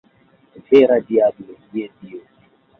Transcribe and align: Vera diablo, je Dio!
Vera 0.69 0.97
diablo, 1.11 1.59
je 1.77 1.87
Dio! 2.01 2.27